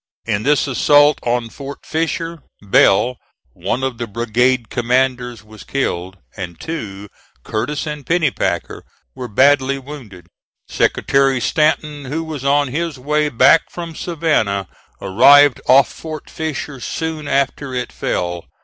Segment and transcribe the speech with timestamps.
[0.25, 3.17] In this assault on Fort Fisher, Bell,
[3.53, 7.07] one of the brigade commanders, was killed, and two,
[7.43, 8.81] Curtis and Pennypacker,
[9.13, 10.25] were badly wounded.
[10.67, 14.67] Secretary Stanton, who was on his way back from Savannah,
[14.99, 18.45] arrived off Fort Fisher soon after it fell.